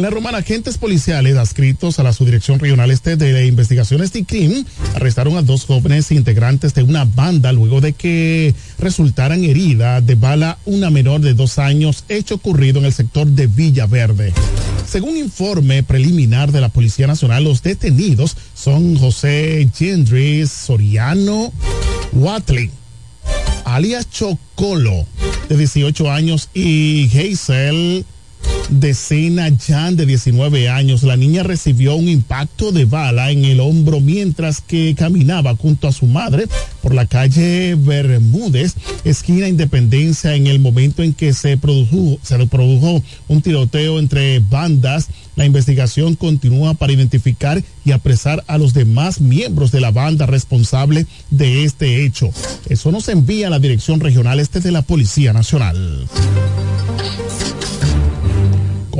En 0.00 0.04
la 0.04 0.08
romana, 0.08 0.38
agentes 0.38 0.78
policiales 0.78 1.36
adscritos 1.36 1.98
a 1.98 2.02
la 2.02 2.14
Subdirección 2.14 2.58
Regional 2.58 2.90
Este 2.90 3.16
de 3.16 3.46
Investigaciones 3.46 4.10
de 4.14 4.24
CRIM 4.24 4.64
arrestaron 4.94 5.36
a 5.36 5.42
dos 5.42 5.66
jóvenes 5.66 6.10
integrantes 6.10 6.72
de 6.72 6.82
una 6.82 7.04
banda 7.04 7.52
luego 7.52 7.82
de 7.82 7.92
que 7.92 8.54
resultaran 8.78 9.44
heridas 9.44 10.06
de 10.06 10.14
bala 10.14 10.56
una 10.64 10.88
menor 10.88 11.20
de 11.20 11.34
dos 11.34 11.58
años, 11.58 12.06
hecho 12.08 12.36
ocurrido 12.36 12.78
en 12.78 12.86
el 12.86 12.94
sector 12.94 13.26
de 13.26 13.46
Villaverde. 13.46 14.32
Según 14.88 15.18
informe 15.18 15.82
preliminar 15.82 16.50
de 16.50 16.62
la 16.62 16.70
Policía 16.70 17.06
Nacional, 17.06 17.44
los 17.44 17.62
detenidos 17.62 18.38
son 18.54 18.96
José 18.96 19.68
Gendris 19.76 20.50
Soriano 20.50 21.52
Watley, 22.14 22.70
alias 23.66 24.08
Chocolo, 24.10 25.04
de 25.50 25.58
18 25.58 26.10
años, 26.10 26.48
y 26.54 27.10
Hazel 27.14 28.06
Decena 28.70 29.50
Jan, 29.58 29.96
de 29.96 30.06
19 30.06 30.68
años. 30.68 31.02
La 31.02 31.16
niña 31.16 31.42
recibió 31.42 31.96
un 31.96 32.08
impacto 32.08 32.70
de 32.70 32.84
bala 32.84 33.30
en 33.30 33.44
el 33.44 33.60
hombro 33.60 34.00
mientras 34.00 34.60
que 34.60 34.94
caminaba 34.96 35.56
junto 35.56 35.88
a 35.88 35.92
su 35.92 36.06
madre 36.06 36.46
por 36.80 36.94
la 36.94 37.06
calle 37.06 37.74
Bermúdez, 37.74 38.74
esquina 39.04 39.48
Independencia, 39.48 40.34
en 40.34 40.46
el 40.46 40.60
momento 40.60 41.02
en 41.02 41.12
que 41.12 41.32
se 41.32 41.56
produjo, 41.56 42.18
se 42.22 42.38
produjo 42.46 43.02
un 43.28 43.42
tiroteo 43.42 43.98
entre 43.98 44.38
bandas. 44.38 45.08
La 45.36 45.44
investigación 45.44 46.14
continúa 46.14 46.74
para 46.74 46.92
identificar 46.92 47.62
y 47.84 47.92
apresar 47.92 48.44
a 48.46 48.58
los 48.58 48.72
demás 48.72 49.20
miembros 49.20 49.72
de 49.72 49.80
la 49.80 49.90
banda 49.90 50.26
responsable 50.26 51.06
de 51.30 51.64
este 51.64 52.04
hecho. 52.04 52.30
Eso 52.68 52.92
nos 52.92 53.08
envía 53.08 53.48
a 53.48 53.50
la 53.50 53.58
Dirección 53.58 54.00
Regional 54.00 54.38
Este 54.38 54.60
de 54.60 54.70
la 54.70 54.82
Policía 54.82 55.32
Nacional. 55.32 56.06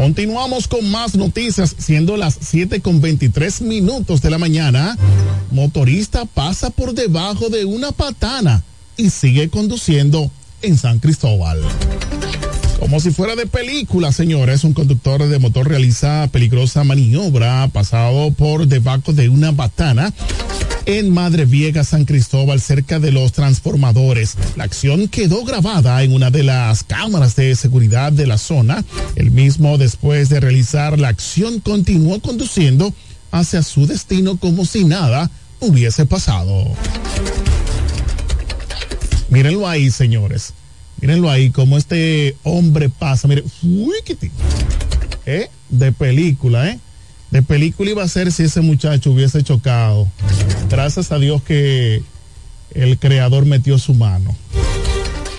Continuamos 0.00 0.66
con 0.66 0.90
más 0.90 1.14
noticias, 1.14 1.76
siendo 1.76 2.16
las 2.16 2.38
7 2.40 2.80
con 2.80 3.02
23 3.02 3.60
minutos 3.60 4.22
de 4.22 4.30
la 4.30 4.38
mañana. 4.38 4.96
Motorista 5.50 6.24
pasa 6.24 6.70
por 6.70 6.94
debajo 6.94 7.50
de 7.50 7.66
una 7.66 7.92
patana 7.92 8.62
y 8.96 9.10
sigue 9.10 9.50
conduciendo 9.50 10.30
en 10.62 10.78
San 10.78 11.00
Cristóbal. 11.00 11.60
Como 12.80 12.98
si 12.98 13.10
fuera 13.10 13.36
de 13.36 13.46
película, 13.46 14.10
señores, 14.10 14.64
un 14.64 14.72
conductor 14.72 15.28
de 15.28 15.38
motor 15.38 15.68
realiza 15.68 16.26
peligrosa 16.32 16.82
maniobra 16.82 17.68
pasado 17.68 18.32
por 18.32 18.66
debajo 18.66 19.12
de 19.12 19.28
una 19.28 19.52
patana 19.52 20.12
en 20.86 21.10
Madre 21.10 21.44
Viega, 21.44 21.84
San 21.84 22.06
Cristóbal, 22.06 22.58
cerca 22.58 22.98
de 22.98 23.12
los 23.12 23.32
transformadores. 23.32 24.36
La 24.56 24.64
acción 24.64 25.08
quedó 25.08 25.44
grabada 25.44 26.02
en 26.02 26.14
una 26.14 26.30
de 26.30 26.42
las 26.42 26.82
cámaras 26.82 27.36
de 27.36 27.54
seguridad 27.54 28.12
de 28.12 28.26
la 28.26 28.38
zona. 28.38 28.82
El 29.14 29.30
mismo, 29.30 29.76
después 29.76 30.30
de 30.30 30.40
realizar 30.40 30.98
la 30.98 31.08
acción, 31.08 31.60
continuó 31.60 32.18
conduciendo 32.20 32.94
hacia 33.30 33.62
su 33.62 33.86
destino 33.86 34.38
como 34.38 34.64
si 34.64 34.84
nada 34.84 35.30
hubiese 35.60 36.06
pasado. 36.06 36.64
Mírenlo 39.28 39.68
ahí, 39.68 39.90
señores. 39.90 40.54
Mírenlo 41.00 41.30
ahí, 41.30 41.50
como 41.50 41.78
este 41.78 42.36
hombre 42.42 42.88
pasa. 42.88 43.26
Mire, 43.28 43.44
uy, 43.62 43.94
¿eh? 45.26 45.48
De 45.68 45.92
película, 45.92 46.68
¿eh? 46.68 46.78
De 47.30 47.42
película 47.42 47.90
iba 47.90 48.02
a 48.02 48.08
ser 48.08 48.32
si 48.32 48.42
ese 48.44 48.60
muchacho 48.60 49.12
hubiese 49.12 49.42
chocado. 49.42 50.08
Gracias 50.68 51.12
a 51.12 51.18
Dios 51.18 51.42
que 51.42 52.02
el 52.74 52.98
creador 52.98 53.46
metió 53.46 53.78
su 53.78 53.94
mano. 53.94 54.34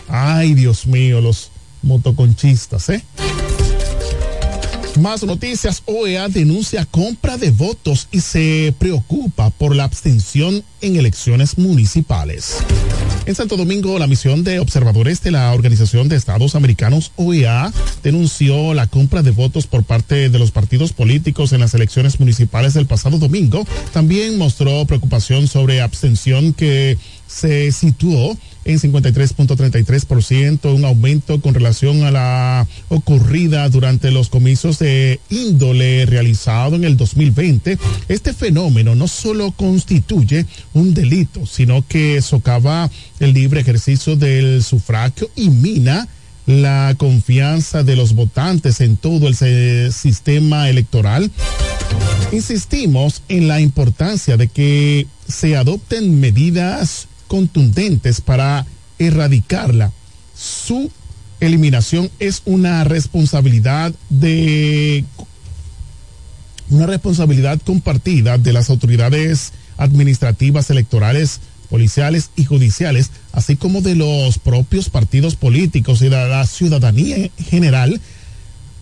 Ay, 0.08 0.54
Dios 0.54 0.86
mío, 0.88 1.22
los 1.22 1.52
motoconchistas, 1.82 2.90
¿eh? 2.90 3.04
Más 5.00 5.24
noticias, 5.24 5.84
OEA 5.86 6.28
denuncia 6.28 6.86
compra 6.86 7.38
de 7.38 7.52
votos 7.52 8.08
y 8.12 8.20
se 8.20 8.74
preocupa 8.78 9.50
por 9.50 9.76
la 9.76 9.86
abstención 9.86 10.64
en 10.82 10.98
elecciones 10.98 11.58
municipales. 11.58 12.58
En 13.28 13.36
Santo 13.36 13.56
Domingo, 13.56 14.00
la 14.00 14.08
misión 14.08 14.44
de 14.44 14.60
observadores 14.60 15.22
de 15.22 15.30
la 15.30 15.54
Organización 15.54 16.10
de 16.10 16.16
Estados 16.16 16.56
Americanos, 16.56 17.12
OEA, 17.18 17.72
denunció 18.02 18.74
la 18.74 18.88
compra 18.88 19.22
de 19.22 19.30
votos 19.30 19.68
por 19.68 19.84
parte 19.84 20.30
de 20.30 20.40
los 20.40 20.50
partidos 20.50 20.92
políticos 20.92 21.54
en 21.54 21.60
las 21.60 21.76
elecciones 21.76 22.20
municipales 22.20 22.74
del 22.74 22.88
pasado 22.88 23.20
domingo. 23.20 23.64
También 23.94 24.40
mostró 24.40 24.86
preocupación 24.86 25.48
sobre 25.48 25.82
abstención 25.82 26.54
que 26.54 26.98
se 27.32 27.72
situó 27.72 28.38
en 28.66 28.80
53.33%, 28.80 30.76
un 30.76 30.86
aumento 30.86 31.42
con 31.42 31.54
relación 31.54 32.04
a 32.04 32.12
la 32.12 32.68
ocurrida 32.90 33.68
durante 33.70 34.12
los 34.12 34.30
comicios 34.30 34.78
de 34.80 35.20
índole 35.30 36.06
realizado 36.06 36.76
en 36.76 36.84
el 36.84 36.98
2020. 36.98 37.80
Este 38.08 38.34
fenómeno 38.34 38.94
no 38.94 39.08
solo 39.08 39.52
constituye 39.52 40.46
un 40.74 40.94
delito, 40.94 41.46
sino 41.46 41.88
que 41.88 42.22
socava 42.22 42.90
el 43.20 43.34
libre 43.34 43.62
ejercicio 43.62 44.16
del 44.16 44.64
sufragio 44.64 45.30
y 45.36 45.50
mina 45.50 46.08
la 46.46 46.96
confianza 46.98 47.84
de 47.84 47.96
los 47.96 48.14
votantes 48.14 48.82
en 48.82 48.98
todo 48.98 49.28
el 49.28 49.36
sistema 49.94 50.70
electoral. 50.70 51.32
Insistimos 52.32 53.24
en 53.30 53.48
la 53.48 53.62
importancia 53.62 54.38
de 54.38 54.48
que 54.48 55.08
se 55.28 55.56
adopten 55.56 56.20
medidas 56.20 57.08
contundentes 57.32 58.20
para 58.20 58.66
erradicarla. 59.00 59.94
Su 60.36 60.92
eliminación 61.40 62.12
es 62.20 62.42
una 62.44 62.84
responsabilidad 62.84 63.94
de 64.10 65.06
una 66.70 66.88
responsabilidad 66.88 67.62
compartida 67.66 68.38
de 68.38 68.52
las 68.52 68.70
autoridades 68.70 69.54
administrativas, 69.78 70.70
electorales, 70.72 71.40
policiales 71.70 72.32
y 72.36 72.44
judiciales, 72.44 73.12
así 73.32 73.56
como 73.56 73.80
de 73.80 73.96
los 73.96 74.38
propios 74.38 74.90
partidos 74.90 75.38
políticos 75.38 76.02
y 76.02 76.10
de 76.10 76.28
la 76.28 76.46
ciudadanía 76.46 77.16
en 77.16 77.32
general, 77.38 78.02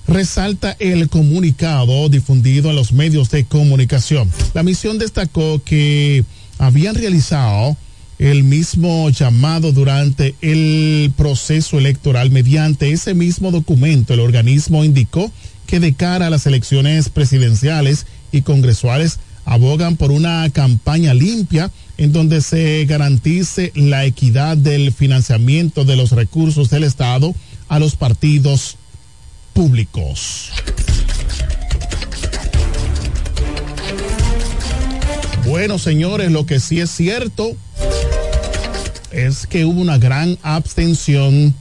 resalta 0.07 0.75
el 0.79 1.07
comunicado 1.07 2.09
difundido 2.09 2.71
en 2.71 2.77
los 2.77 2.93
medios 2.93 3.29
de 3.29 3.45
comunicación. 3.45 4.27
La 4.55 4.63
misión 4.63 4.97
destacó 4.97 5.61
que 5.63 6.25
habían 6.57 6.95
realizado 6.95 7.77
el 8.19 8.43
mismo 8.43 9.09
llamado 9.09 9.71
durante 9.71 10.35
el 10.41 11.11
proceso 11.15 11.79
electoral. 11.79 12.29
Mediante 12.31 12.91
ese 12.91 13.13
mismo 13.13 13.49
documento, 13.49 14.13
el 14.13 14.19
organismo 14.19 14.83
indicó 14.83 15.31
que 15.65 15.79
de 15.79 15.93
cara 15.93 16.27
a 16.27 16.29
las 16.29 16.45
elecciones 16.45 17.09
presidenciales 17.09 18.05
y 18.31 18.41
congresuales 18.41 19.19
abogan 19.45 19.95
por 19.95 20.11
una 20.11 20.47
campaña 20.51 21.13
limpia 21.13 21.71
en 21.97 22.11
donde 22.11 22.41
se 22.41 22.85
garantice 22.85 23.71
la 23.73 24.05
equidad 24.05 24.57
del 24.57 24.91
financiamiento 24.91 25.85
de 25.85 25.95
los 25.95 26.11
recursos 26.11 26.69
del 26.69 26.83
Estado 26.83 27.33
a 27.69 27.79
los 27.79 27.95
partidos 27.95 28.75
públicos. 29.53 30.51
Bueno, 35.45 35.79
señores, 35.79 36.31
lo 36.31 36.45
que 36.45 36.59
sí 36.59 36.79
es 36.79 36.91
cierto 36.91 37.55
es 39.11 39.47
que 39.47 39.65
hubo 39.65 39.81
una 39.81 39.97
gran 39.97 40.37
abstención 40.43 41.53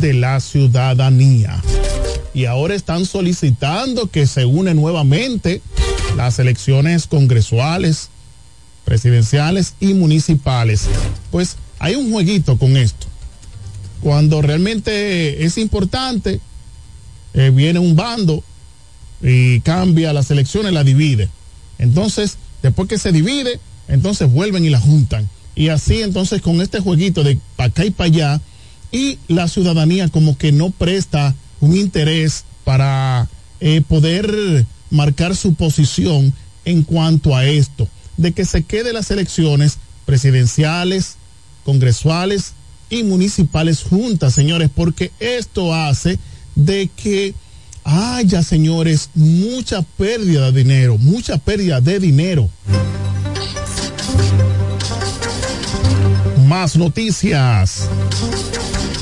de 0.00 0.14
la 0.14 0.40
ciudadanía. 0.40 1.62
Y 2.32 2.44
ahora 2.44 2.74
están 2.74 3.06
solicitando 3.06 4.06
que 4.06 4.26
se 4.26 4.44
une 4.44 4.74
nuevamente 4.74 5.62
las 6.16 6.38
elecciones 6.38 7.06
congresuales, 7.06 8.10
presidenciales 8.84 9.74
y 9.80 9.94
municipales. 9.94 10.86
Pues 11.30 11.56
hay 11.78 11.96
un 11.96 12.12
jueguito 12.12 12.56
con 12.56 12.76
esto. 12.76 13.06
Cuando 14.00 14.40
realmente 14.42 15.44
es 15.44 15.58
importante, 15.58 16.40
eh, 17.34 17.50
viene 17.50 17.78
un 17.78 17.96
bando 17.96 18.42
y 19.22 19.60
cambia 19.60 20.12
las 20.12 20.30
elecciones, 20.30 20.72
la 20.72 20.84
divide. 20.84 21.28
Entonces, 21.78 22.36
después 22.62 22.88
que 22.88 22.98
se 22.98 23.12
divide, 23.12 23.58
entonces 23.88 24.30
vuelven 24.30 24.64
y 24.64 24.70
la 24.70 24.80
juntan 24.80 25.28
y 25.60 25.68
así 25.68 26.00
entonces 26.00 26.40
con 26.40 26.62
este 26.62 26.80
jueguito 26.80 27.22
de 27.22 27.38
para 27.54 27.68
acá 27.68 27.84
y 27.84 27.90
para 27.90 28.06
allá 28.06 28.40
y 28.90 29.18
la 29.28 29.46
ciudadanía 29.46 30.08
como 30.08 30.38
que 30.38 30.52
no 30.52 30.70
presta 30.70 31.34
un 31.60 31.76
interés 31.76 32.44
para 32.64 33.28
eh, 33.60 33.82
poder 33.86 34.64
marcar 34.88 35.36
su 35.36 35.52
posición 35.52 36.32
en 36.64 36.82
cuanto 36.82 37.36
a 37.36 37.44
esto, 37.44 37.88
de 38.16 38.32
que 38.32 38.46
se 38.46 38.62
quede 38.62 38.94
las 38.94 39.10
elecciones 39.10 39.76
presidenciales, 40.06 41.16
congresuales 41.62 42.54
y 42.88 43.02
municipales 43.02 43.82
juntas, 43.82 44.32
señores, 44.32 44.70
porque 44.74 45.12
esto 45.20 45.74
hace 45.74 46.18
de 46.54 46.88
que 46.96 47.34
haya, 47.84 48.42
señores, 48.42 49.10
mucha 49.14 49.82
pérdida 49.82 50.52
de 50.52 50.64
dinero, 50.64 50.96
mucha 50.96 51.36
pérdida 51.36 51.82
de 51.82 52.00
dinero. 52.00 52.48
Más 56.50 56.76
noticias. 56.76 57.88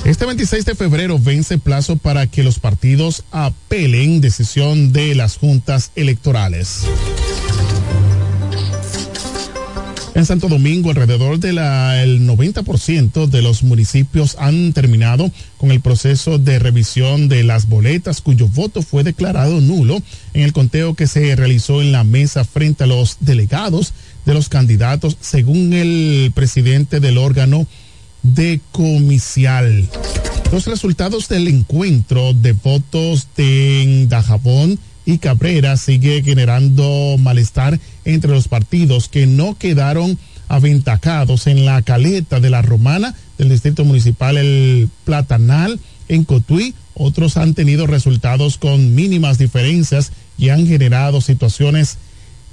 Este 0.04 0.26
26 0.26 0.66
de 0.66 0.74
febrero 0.74 1.18
vence 1.18 1.56
plazo 1.56 1.96
para 1.96 2.26
que 2.26 2.42
los 2.42 2.58
partidos 2.58 3.24
apelen 3.30 4.20
decisión 4.20 4.92
de 4.92 5.14
las 5.14 5.38
juntas 5.38 5.90
electorales. 5.96 6.82
En 10.14 10.26
Santo 10.26 10.48
Domingo, 10.48 10.90
alrededor 10.90 11.38
del 11.38 11.56
90% 11.56 13.28
de 13.28 13.40
los 13.40 13.62
municipios 13.62 14.36
han 14.38 14.74
terminado 14.74 15.30
con 15.56 15.70
el 15.70 15.80
proceso 15.80 16.38
de 16.38 16.58
revisión 16.58 17.28
de 17.28 17.44
las 17.44 17.66
boletas 17.66 18.20
cuyo 18.20 18.48
voto 18.48 18.82
fue 18.82 19.04
declarado 19.04 19.62
nulo 19.62 20.02
en 20.34 20.42
el 20.42 20.52
conteo 20.52 20.94
que 20.94 21.06
se 21.06 21.34
realizó 21.34 21.80
en 21.80 21.92
la 21.92 22.04
mesa 22.04 22.44
frente 22.44 22.84
a 22.84 22.88
los 22.88 23.18
delegados 23.20 23.94
de 24.28 24.34
los 24.34 24.50
candidatos, 24.50 25.16
según 25.22 25.72
el 25.72 26.32
presidente 26.34 27.00
del 27.00 27.16
órgano 27.16 27.66
de 28.22 28.60
comicial. 28.72 29.88
Los 30.52 30.66
resultados 30.66 31.28
del 31.28 31.48
encuentro 31.48 32.34
de 32.34 32.52
votos 32.52 33.26
de 33.38 34.04
Dajabón 34.06 34.78
y 35.06 35.16
Cabrera 35.16 35.78
sigue 35.78 36.22
generando 36.22 37.16
malestar 37.18 37.80
entre 38.04 38.30
los 38.30 38.48
partidos 38.48 39.08
que 39.08 39.26
no 39.26 39.56
quedaron 39.56 40.18
aventajados 40.48 41.46
en 41.46 41.64
la 41.64 41.80
caleta 41.80 42.38
de 42.38 42.50
la 42.50 42.60
Romana 42.60 43.14
del 43.38 43.48
Distrito 43.48 43.86
Municipal 43.86 44.36
El 44.36 44.90
Platanal 45.04 45.80
en 46.08 46.24
Cotuí. 46.24 46.74
Otros 46.92 47.38
han 47.38 47.54
tenido 47.54 47.86
resultados 47.86 48.58
con 48.58 48.94
mínimas 48.94 49.38
diferencias 49.38 50.12
y 50.36 50.50
han 50.50 50.66
generado 50.66 51.22
situaciones 51.22 51.96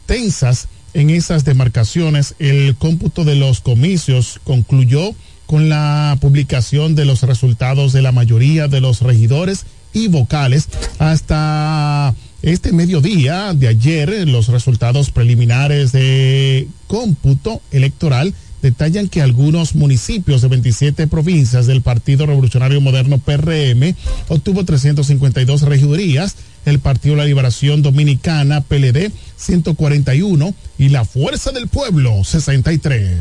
tensas 0.05 0.69
en 0.95 1.11
esas 1.11 1.45
demarcaciones. 1.45 2.33
El 2.39 2.75
cómputo 2.75 3.23
de 3.23 3.35
los 3.35 3.61
comicios 3.61 4.39
concluyó 4.43 5.13
con 5.45 5.69
la 5.69 6.17
publicación 6.19 6.95
de 6.95 7.05
los 7.05 7.21
resultados 7.21 7.93
de 7.93 8.01
la 8.01 8.11
mayoría 8.11 8.67
de 8.67 8.81
los 8.81 9.01
regidores 9.01 9.65
y 9.93 10.07
vocales 10.07 10.67
hasta 10.97 12.15
este 12.41 12.71
mediodía 12.71 13.53
de 13.53 13.67
ayer, 13.67 14.27
los 14.27 14.47
resultados 14.47 15.11
preliminares 15.11 15.91
de 15.91 16.67
cómputo 16.87 17.61
electoral 17.71 18.33
detallan 18.65 19.09
que 19.09 19.21
algunos 19.21 19.75
municipios 19.75 20.41
de 20.41 20.47
27 20.47 21.05
provincias 21.05 21.67
del 21.67 21.83
Partido 21.83 22.25
Revolucionario 22.25 22.81
Moderno 22.81 23.19
PRM 23.19 23.93
obtuvo 24.27 24.65
352 24.65 25.61
regidurías, 25.61 26.35
el 26.65 26.79
Partido 26.79 27.15
La 27.15 27.25
Liberación 27.25 27.83
Dominicana 27.83 28.61
PLD 28.61 29.11
141 29.37 30.55
y 30.79 30.89
la 30.89 31.05
Fuerza 31.05 31.51
del 31.51 31.67
Pueblo 31.67 32.23
63. 32.23 33.11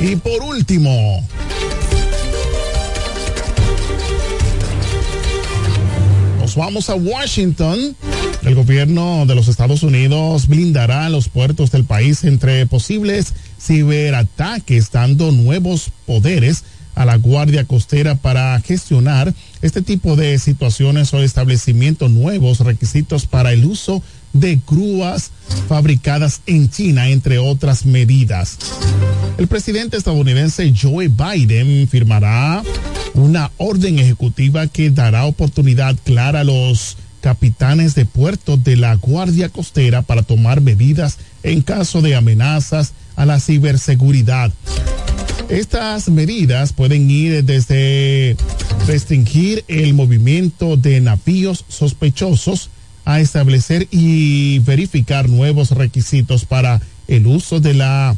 Y 0.00 0.16
por 0.16 0.42
último, 0.42 1.24
vamos 6.56 6.90
a 6.90 6.96
Washington. 6.96 7.96
El 8.44 8.56
gobierno 8.56 9.24
de 9.26 9.34
los 9.36 9.48
Estados 9.48 9.82
Unidos 9.84 10.48
blindará 10.48 11.08
los 11.08 11.28
puertos 11.28 11.70
del 11.70 11.84
país 11.84 12.24
entre 12.24 12.66
posibles 12.66 13.34
ciberataques, 13.60 14.90
dando 14.90 15.30
nuevos 15.30 15.90
poderes 16.06 16.64
a 16.94 17.04
la 17.04 17.16
Guardia 17.16 17.64
Costera 17.64 18.16
para 18.16 18.60
gestionar 18.60 19.32
este 19.62 19.80
tipo 19.80 20.16
de 20.16 20.38
situaciones 20.38 21.14
o 21.14 21.22
establecimiento 21.22 22.08
nuevos 22.08 22.60
requisitos 22.60 23.26
para 23.26 23.52
el 23.52 23.64
uso 23.64 24.02
de 24.32 24.60
grúas 24.66 25.30
fabricadas 25.68 26.40
en 26.46 26.68
China, 26.68 27.08
entre 27.08 27.38
otras 27.38 27.86
medidas. 27.86 28.58
El 29.38 29.46
presidente 29.46 29.96
estadounidense 29.96 30.72
Joe 30.78 31.08
Biden 31.08 31.88
firmará 31.88 32.62
una 33.14 33.50
orden 33.58 33.98
ejecutiva 33.98 34.66
que 34.66 34.90
dará 34.90 35.26
oportunidad 35.26 35.96
clara 36.04 36.40
a 36.40 36.44
los 36.44 36.96
capitanes 37.22 37.94
de 37.94 38.04
puertos 38.04 38.62
de 38.62 38.76
la 38.76 38.94
Guardia 38.96 39.48
Costera 39.48 40.02
para 40.02 40.22
tomar 40.22 40.60
medidas 40.60 41.16
en 41.42 41.62
caso 41.62 42.02
de 42.02 42.14
amenazas 42.16 42.92
a 43.16 43.24
la 43.24 43.40
ciberseguridad. 43.40 44.52
Estas 45.48 46.08
medidas 46.08 46.72
pueden 46.72 47.10
ir 47.10 47.44
desde 47.44 48.36
restringir 48.86 49.64
el 49.68 49.94
movimiento 49.94 50.76
de 50.76 51.00
navíos 51.00 51.64
sospechosos 51.68 52.70
a 53.04 53.20
establecer 53.20 53.88
y 53.90 54.58
verificar 54.60 55.28
nuevos 55.28 55.70
requisitos 55.70 56.44
para 56.44 56.80
el 57.08 57.26
uso 57.26 57.60
de 57.60 57.74
la 57.74 58.16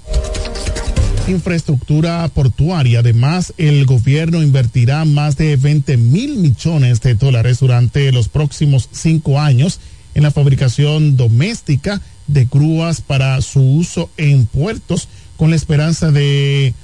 infraestructura 1.29 2.29
portuaria. 2.29 3.01
Además, 3.01 3.55
el 3.57 3.87
gobierno 3.87 4.43
invertirá 4.43 5.05
más 5.05 5.37
de 5.37 5.57
20 5.57 5.97
mil 5.97 6.37
millones 6.37 7.01
de 7.01 7.15
dólares 7.15 7.61
durante 7.61 8.13
los 8.13 8.29
próximos 8.29 8.89
cinco 8.93 9.41
años 9.41 9.81
en 10.15 10.23
la 10.23 10.31
fabricación 10.31 11.17
doméstica 11.17 12.01
de 12.27 12.47
grúas 12.47 13.01
para 13.01 13.41
su 13.43 13.61
uso 13.61 14.11
en 14.17 14.47
puertos 14.47 15.09
con 15.37 15.51
la 15.51 15.57
esperanza 15.57 16.11
de 16.11 16.75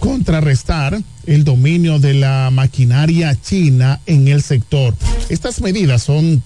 contrarrestar 0.00 1.00
el 1.26 1.44
dominio 1.44 1.98
de 1.98 2.14
la 2.14 2.50
maquinaria 2.52 3.38
china 3.40 4.00
en 4.06 4.28
el 4.28 4.42
sector. 4.42 4.94
Estas 5.28 5.60
medidas 5.60 6.02
son 6.02 6.42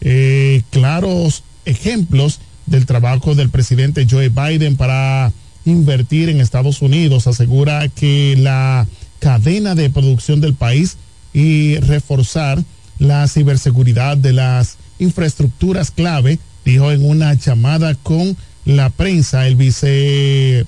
eh, 0.00 0.62
claros 0.70 1.42
ejemplos 1.64 2.40
del 2.66 2.86
trabajo 2.86 3.34
del 3.34 3.50
presidente 3.50 4.06
Joe 4.08 4.28
Biden 4.28 4.76
para 4.76 5.32
invertir 5.64 6.28
en 6.28 6.40
Estados 6.40 6.82
Unidos. 6.82 7.26
Asegura 7.26 7.88
que 7.88 8.36
la 8.38 8.86
cadena 9.18 9.74
de 9.74 9.90
producción 9.90 10.40
del 10.40 10.54
país 10.54 10.96
y 11.32 11.78
reforzar 11.78 12.62
la 12.98 13.26
ciberseguridad 13.28 14.16
de 14.16 14.32
las 14.32 14.76
infraestructuras 14.98 15.90
clave, 15.90 16.38
dijo 16.64 16.92
en 16.92 17.04
una 17.04 17.34
llamada 17.34 17.94
con 17.94 18.36
la 18.64 18.90
prensa 18.90 19.46
el 19.46 19.56
vice 19.56 20.66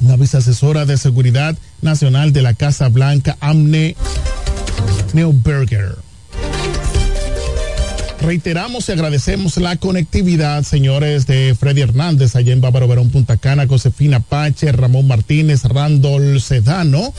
la 0.00 0.16
viceasesora 0.16 0.84
de 0.86 0.96
seguridad 0.96 1.56
nacional 1.82 2.32
de 2.32 2.42
la 2.42 2.54
Casa 2.54 2.88
Blanca, 2.88 3.36
Amne 3.40 3.96
Neuberger. 5.12 6.07
Reiteramos 8.20 8.88
y 8.88 8.92
agradecemos 8.92 9.56
la 9.58 9.76
conectividad, 9.76 10.62
señores, 10.64 11.26
de 11.26 11.54
Freddy 11.58 11.82
Hernández, 11.82 12.36
allá 12.36 12.52
en 12.52 12.60
Bávaro 12.60 12.88
Verón, 12.88 13.10
Punta 13.10 13.36
Cana, 13.36 13.66
Josefina 13.66 14.20
Pache, 14.20 14.72
Ramón 14.72 15.06
Martínez, 15.06 15.64
Randall 15.64 16.40
Sedano. 16.40 17.14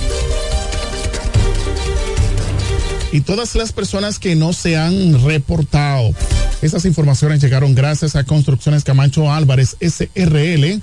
Y 3.11 3.21
todas 3.21 3.55
las 3.55 3.71
personas 3.71 4.19
que 4.19 4.35
no 4.35 4.53
se 4.53 4.77
han 4.77 5.23
reportado. 5.23 6.13
Estas 6.61 6.85
informaciones 6.85 7.41
llegaron 7.41 7.73
gracias 7.73 8.15
a 8.15 8.25
Construcciones 8.25 8.83
Camacho 8.83 9.31
Álvarez, 9.31 9.77
SRL. 9.79 10.81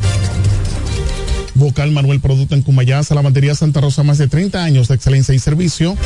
Vocal 1.55 1.91
Manuel 1.91 2.21
Producto 2.21 2.55
en 2.55 2.63
Cumayá, 2.63 3.03
Salamandería 3.03 3.55
Santa 3.55 3.81
Rosa, 3.81 4.03
más 4.03 4.19
de 4.19 4.29
30 4.29 4.63
años 4.63 4.89
de 4.89 4.95
excelencia 4.95 5.35
y 5.35 5.39
servicio. 5.39 5.97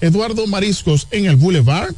Eduardo 0.00 0.46
Mariscos 0.46 1.08
en 1.10 1.26
el 1.26 1.36
Boulevard. 1.36 1.94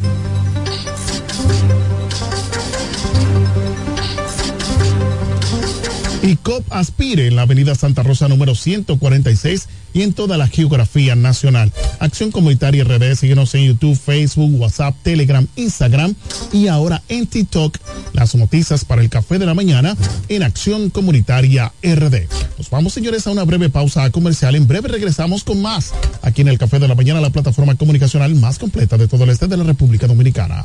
Y 6.26 6.36
COP 6.36 6.64
Aspire 6.70 7.28
en 7.28 7.36
la 7.36 7.42
Avenida 7.42 7.74
Santa 7.76 8.02
Rosa 8.02 8.26
número 8.26 8.56
146 8.56 9.68
y 9.94 10.02
en 10.02 10.12
toda 10.12 10.36
la 10.36 10.48
geografía 10.48 11.14
nacional. 11.14 11.72
Acción 12.00 12.32
Comunitaria 12.32 12.82
RD, 12.82 13.14
síguenos 13.14 13.54
en 13.54 13.66
YouTube, 13.66 13.96
Facebook, 13.96 14.60
WhatsApp, 14.60 14.96
Telegram, 15.02 15.46
Instagram 15.54 16.14
y 16.52 16.66
ahora 16.66 17.02
en 17.08 17.28
TikTok. 17.28 17.78
Las 18.12 18.34
noticias 18.34 18.84
para 18.84 19.02
el 19.02 19.08
café 19.08 19.38
de 19.38 19.46
la 19.46 19.54
mañana 19.54 19.96
en 20.28 20.42
Acción 20.42 20.90
Comunitaria 20.90 21.72
RD. 21.82 22.28
Nos 22.58 22.70
vamos, 22.70 22.92
señores, 22.92 23.26
a 23.26 23.30
una 23.30 23.44
breve 23.44 23.70
pausa 23.70 24.10
comercial. 24.10 24.56
En 24.56 24.66
breve 24.66 24.88
regresamos 24.88 25.44
con 25.44 25.62
más 25.62 25.92
aquí 26.22 26.42
en 26.42 26.48
el 26.48 26.58
café 26.58 26.80
de 26.80 26.88
la 26.88 26.96
mañana, 26.96 27.20
la 27.20 27.30
plataforma 27.30 27.76
comunicacional 27.76 28.34
más 28.34 28.58
completa 28.58 28.98
de 28.98 29.06
todo 29.06 29.24
el 29.24 29.30
este 29.30 29.46
de 29.46 29.56
la 29.56 29.64
República 29.64 30.08
Dominicana. 30.08 30.64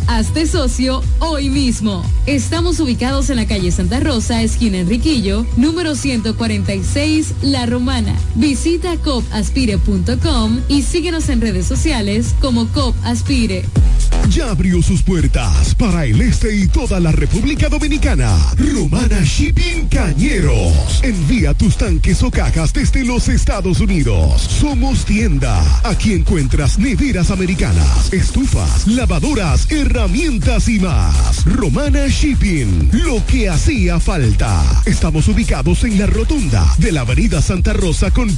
Hazte 0.13 0.45
socio 0.45 1.01
hoy 1.19 1.49
mismo. 1.49 2.03
Estamos 2.25 2.81
ubicados 2.81 3.29
en 3.29 3.37
la 3.37 3.47
calle 3.47 3.71
Santa 3.71 4.01
Rosa, 4.01 4.43
esquina 4.43 4.79
Enriquillo, 4.79 5.45
número 5.55 5.95
146, 5.95 7.35
La 7.43 7.65
Romana. 7.65 8.13
Visita 8.35 8.97
copaspire.com 8.97 10.59
y 10.67 10.81
síguenos 10.81 11.29
en 11.29 11.39
redes 11.39 11.65
sociales 11.65 12.35
como 12.41 12.67
COP 12.67 12.93
Aspire. 13.05 13.63
Ya 14.29 14.49
abrió 14.49 14.81
sus 14.81 15.01
puertas 15.01 15.75
para 15.75 16.05
el 16.05 16.21
este 16.21 16.55
y 16.55 16.67
toda 16.67 16.99
la 16.99 17.11
República 17.11 17.67
Dominicana. 17.69 18.37
Romana 18.57 19.21
Shipping 19.23 19.87
Cañeros. 19.89 21.01
Envía 21.03 21.53
tus 21.53 21.77
tanques 21.77 22.23
o 22.23 22.31
cajas 22.31 22.73
desde 22.73 23.03
los 23.03 23.27
Estados 23.27 23.79
Unidos. 23.79 24.41
Somos 24.41 25.05
tienda. 25.05 25.61
Aquí 25.83 26.13
encuentras 26.13 26.79
neveras 26.79 27.31
americanas, 27.31 28.13
estufas, 28.13 28.87
lavadoras, 28.87 29.69
herramientas 29.71 30.69
y 30.69 30.79
más. 30.79 31.43
Romana 31.45 32.07
Shipping. 32.07 32.89
Lo 32.93 33.25
que 33.25 33.49
hacía 33.49 33.99
falta. 33.99 34.81
Estamos 34.85 35.27
ubicados 35.27 35.83
en 35.83 35.99
la 35.99 36.05
rotunda 36.05 36.65
de 36.77 36.91
la 36.91 37.01
Avenida 37.01 37.41
Santa 37.41 37.73
Rosa 37.73 38.11
con 38.11 38.29